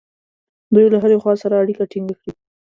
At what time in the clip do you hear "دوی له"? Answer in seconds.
0.73-0.97